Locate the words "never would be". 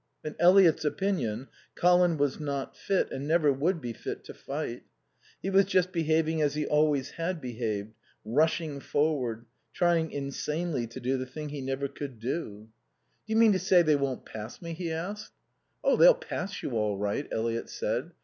3.27-3.93